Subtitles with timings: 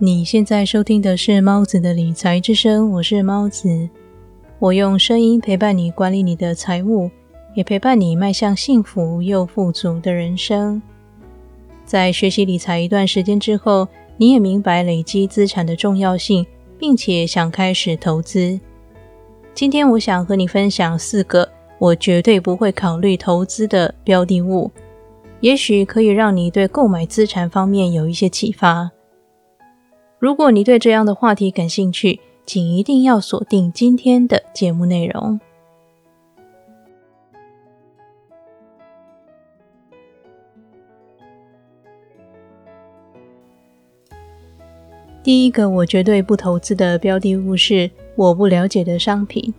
[0.00, 3.88] 你现在收听的是猫子的理财之声，我是猫子。
[4.60, 7.10] 我用声音陪伴你管理你的财务，
[7.56, 10.80] 也陪伴你迈向幸福又富足的人生。
[11.84, 16.46] 在学习理财一段时间之后，你也明白累积资产的重要性，
[16.78, 18.60] 并且想开始投资。
[19.52, 21.48] 今天我想和你分享四个
[21.80, 24.70] 我绝对不会考虑投资的标的物，
[25.40, 28.92] 也许可以让你对购买资产方面有一些启发。
[30.18, 35.38] 如果你对这样的话题感兴趣，请一定要锁定今天的节目内容。
[45.22, 49.54] 第一个，我绝对不投资的标的物是我不了解的商品。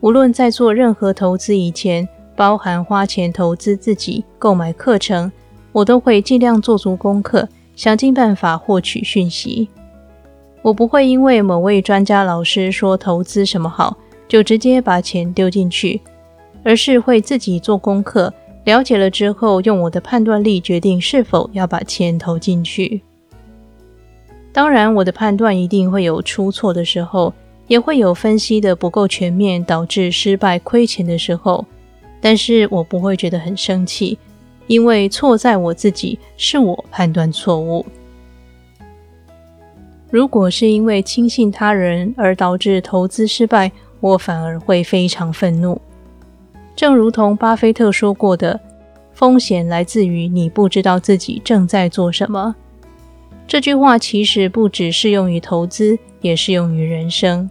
[0.00, 5.30] 无论在做任何投资以前，包含花钱投资自己、购买课程，
[5.70, 9.68] 我都会尽量做足功课，想尽办法获取讯息。
[10.62, 13.96] 我不会因为某位专家老师说投资什么好，
[14.28, 16.00] 就直接把钱丢进去，
[16.62, 18.32] 而是会自己做功课，
[18.64, 23.02] 了解了之后，用我的判断力决定是否要把钱投进去。
[24.52, 27.32] 当然，我的判断一定会有出错的时候，
[27.66, 31.64] 也会有分析的不够全面，导致失败亏钱的时候，
[32.20, 34.18] 但是我不会觉得很生气，
[34.72, 37.84] 因为错在我自己，是我判断错误。
[40.10, 43.70] 如果是因为轻信他人而导致投资失败，
[44.00, 45.78] 我反而会非常愤怒。
[46.74, 48.58] 正如同巴菲特说过的，
[49.12, 52.56] 风险来自于你不知道自己正在做什么。
[53.46, 57.50] 这句话其实不只适用于投资，也适用于人生。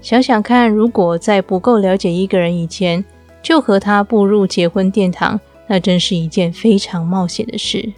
[0.00, 3.04] 想想看，如果在不够了解一个人以前
[3.42, 7.92] 就和他步入结婚殿堂，那真是一件非常冒险的事。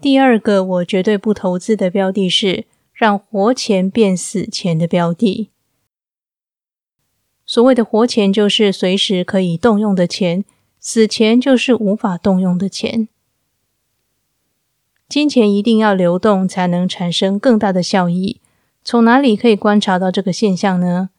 [0.00, 5.50] 第二个，我绝对不投资的标的是让活钱变死钱的标的。
[7.44, 10.42] 所谓的活钱，就是随时可以动用的钱；
[10.80, 13.08] 死钱就是无法动用的钱。
[15.08, 18.40] 金钱一定要流动，才能产生更大的效益。
[18.82, 21.10] 从哪里可以观察到这个现象呢？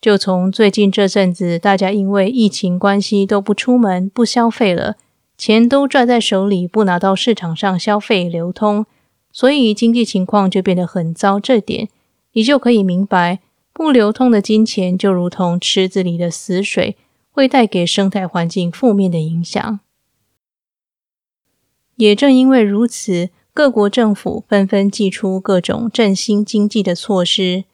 [0.00, 4.96] 就从最近这阵子，大家因为疫情关系都不出门、不消费了。
[5.36, 8.86] 钱都拽在手里，不拿到市场上消费流通，
[9.32, 11.38] 所以经济情况就变得很糟。
[11.38, 11.88] 这点
[12.32, 13.40] 你就可以明白，
[13.72, 16.96] 不流通的金钱就如同池子里的死水，
[17.30, 19.80] 会带给生态环境负面的影响。
[21.96, 27.64] 也正因为如此，各国政府纷纷祭出各种振兴经济的措施，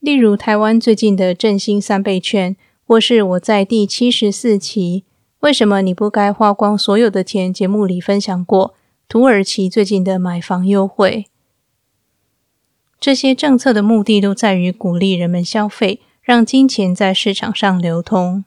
[0.00, 2.56] 例如台湾最近的振兴三倍券，
[2.86, 5.04] 或是我在第七十四期。
[5.40, 7.52] 为什么你不该花光所有的钱？
[7.52, 8.74] 节目里分享过
[9.06, 11.26] 土耳其最近的买房优惠，
[12.98, 18.44] 这些政策的目的都在于鼓励人们消费，让金钱在市场上流通。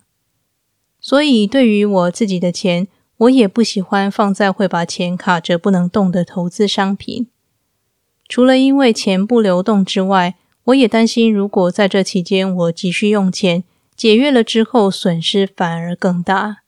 [0.99, 2.87] 所以，对于我自己的钱，
[3.17, 7.27] 我也不喜欢放在会把钱卡着不能动的投资商品。
[8.27, 10.35] 除了因为钱不流动之外，
[10.65, 13.63] 我也担心，如果在这期间我急需用钱，
[13.95, 16.59] 解约了之后，损失反而更大。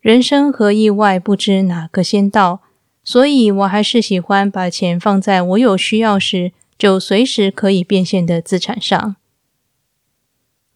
[0.00, 2.60] 人生和意外不知哪个先到，
[3.02, 9.16] 所以我还是喜欢把钱放在我有需要时就随时可以变现的资产上。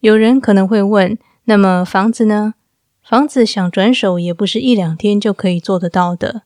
[0.00, 2.54] 有人可能会问：那么房子呢？
[3.03, 6.43] 房子想转手也不是一两天就可以做得到的。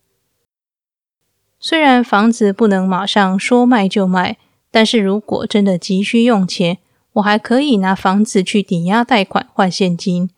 [1.61, 4.39] 虽然房子不能马上说卖就卖，
[4.75, 6.79] 但是如果真的急需用钱，
[7.15, 10.31] 我还可以拿房子去抵押贷款换现金。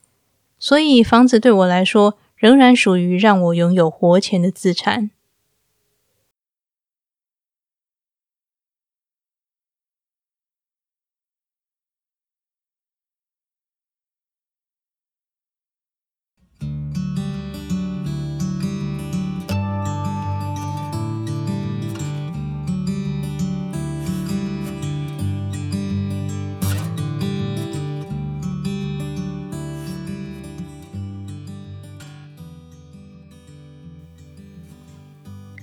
[0.58, 2.18] 所以房子对我来说。
[2.36, 5.10] 仍然属于让我拥有活钱的资产。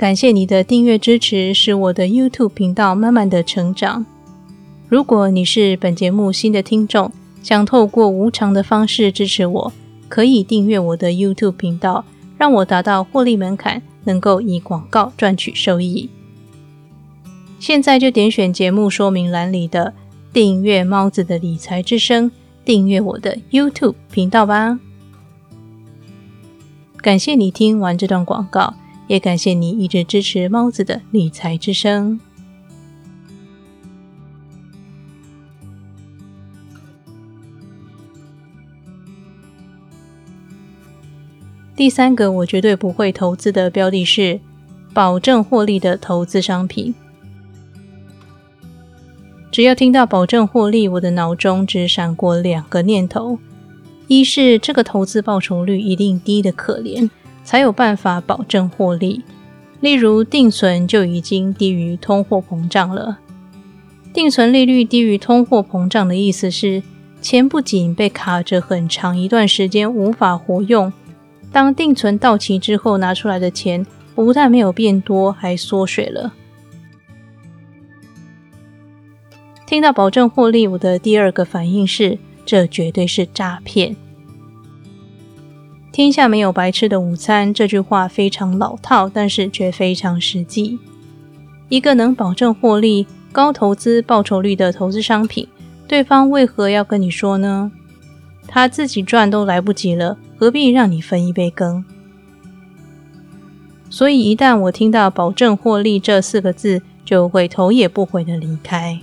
[0.04, 4.06] 感谢你的订阅支持，使我的 YouTube 频道慢慢的成长。
[4.90, 7.10] 如果你是本节目新的听众，
[7.42, 9.72] 想透过无偿的方式支持我，
[10.10, 12.04] 可以订阅我的 YouTube 频道，
[12.38, 16.10] 让我达到获利门槛，能够以广告赚取收益。
[17.58, 19.94] 现在就点选节目说明栏里的
[20.34, 22.30] 订阅猫子的理财之声，
[22.66, 24.78] 订阅我的 YouTube 频道吧。
[26.98, 28.74] 感谢你听完这段广告，
[29.08, 32.20] 也感谢你一直支持猫子的理财之声。
[41.76, 44.40] 第三个我绝对不会投资的标的是
[44.94, 46.94] 保证获利的投资商品。
[49.52, 53.38] 只要听到保证获利，我的脑中只闪过两个念头：
[54.08, 57.10] 一是这个投资报酬率一定低的可怜，
[57.44, 59.24] 才有办法保证获利。
[59.80, 63.20] 例如定存就已经低于通货膨胀了。
[64.14, 66.82] 定存利率低于通货膨胀的意思是，
[67.22, 70.94] 钱不仅被卡着很长一段时间无法活用。
[71.52, 73.86] 当定存到期之后，拿出来的钱
[74.16, 76.34] 不但没有变多，还缩水了。
[79.66, 83.96] 听到保证获利，我的第二个反应是，这绝对是诈骗。
[85.94, 90.80] 天下没有白吃的午餐，这句话非常老套，但是却非常实际。
[91.70, 95.48] 一个能保证获利、高投资报酬率的投资商品，
[95.88, 97.72] 对方为何要跟你说呢？
[98.48, 100.18] 他自己赚都来不及了。
[100.36, 101.86] 何必让你分一杯羹？
[103.88, 109.00] 所以一旦我听到“保证获利”这四个字，就会头也不回的离开。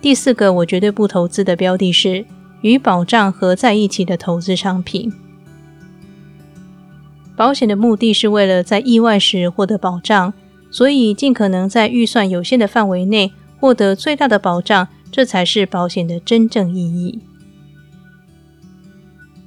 [0.00, 2.24] 第四个我绝对不投资的标的是
[2.66, 5.12] 与保障合在一起的投资商品。
[7.36, 10.32] 保险的目的是为了在意外时获得保障，
[10.70, 17.20] 所以尽可能在预算有限的范围内获得最大的保障，这才是保险的真正意义。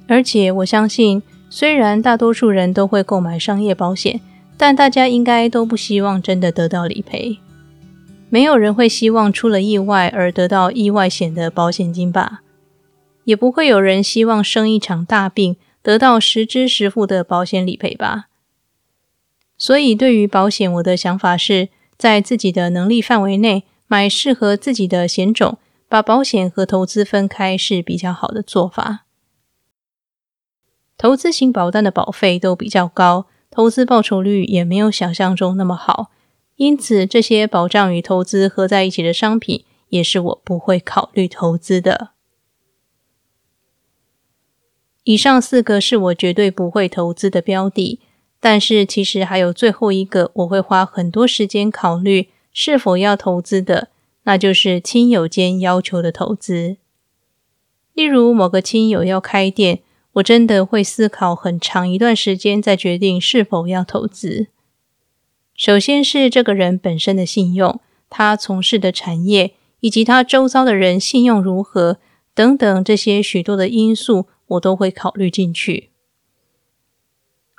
[0.06, 4.20] 而且我相信，虽然大多数人都会购买商业保险，
[4.56, 7.38] 但大家应该都不希望真的得到理赔。
[8.28, 12.42] 没有人会希望出了意外而得到意外险的保险金吧？
[13.30, 18.26] 也不会有人希望生一场大病得到实支实付的保险理赔吧？
[19.56, 29.04] 所以，对于保险，我的想法是在自己的能力范围内买适合自己的险种，把保险和投资分开是比较好的做法。
[30.98, 36.10] 投资型保单的保费都比较高，投资报酬率也没有想象中那么好，
[36.56, 42.10] 因此这些保障与投资合在一起的商品也是我不会考虑投资的。
[45.04, 48.00] 以上四个是我绝对不会投资的标的，
[48.38, 53.88] 但是其实还有最后一个我会花很多时间考虑是否要投资的，
[54.24, 56.76] 那就是亲友间要求的投资，
[57.94, 59.80] 例如某个亲友要开店。
[60.14, 64.48] 我真的会思考很长一段时间，再决定是否要投资。
[65.54, 71.98] 首先是这个人本身的信用，他从事的产业，以及他周遭的人信用如何
[72.34, 75.90] 等等，这些许多的因素，我都会考虑进去。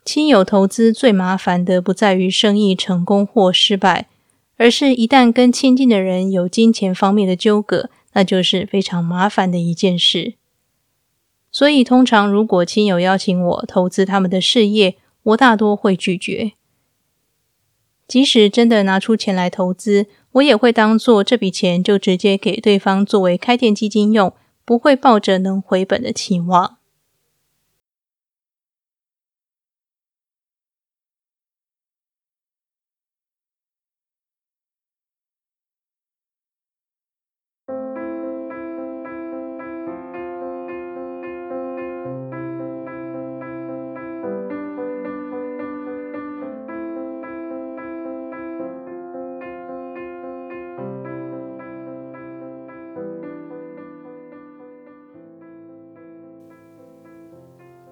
[0.03, 4.07] 亲友投资最麻烦的，不在于生意成功或失败，
[4.57, 10.33] 而是一旦跟亲近的人有金钱方面的纠葛，那就是非常麻烦的一件事。
[11.51, 16.53] 所以，通常如果亲友邀请我投资他们的事业，我大多会拒绝。
[18.07, 24.33] 即使真的拿出钱来投资，我也会当做这笔钱就直接给对方作为开店基金用，
[24.65, 26.77] 不会抱着能回本的期望。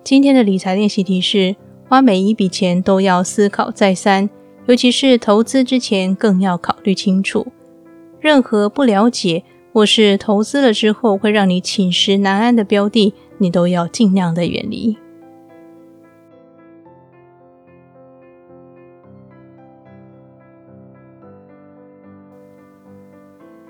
[0.10, 1.56] 今天的理财练习题是：
[1.88, 4.28] 花每一笔钱都要思考再三，
[4.66, 7.46] 尤其是投资之前更要考虑清楚。
[8.20, 14.98] 任何不了解或是投资了之后会让你寝食难安的标的，你都要尽量的远离。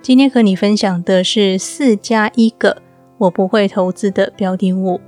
[0.02, 2.82] 今天和你分享的是四加一个
[3.18, 5.02] 我不会投资的标的物。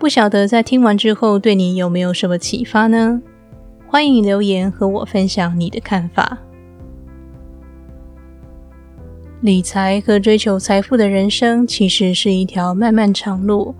[0.00, 3.20] 不晓得在听完之后对你有没有什么启发呢？
[3.86, 6.38] 欢迎留言和我分享你的看法。
[9.42, 13.74] 理财和追求财富的人生其实是一条漫漫长路，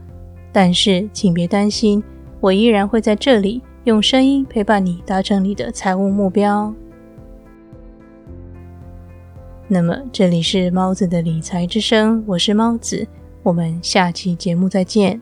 [0.53, 2.05] 但是请别担心，
[2.39, 6.71] 我依然会在这里用声音陪伴你达成你的财务目标。
[9.67, 13.09] 那么这里是猫子的理财之声，我是猫子，
[13.43, 15.19] 我们下期节目再见。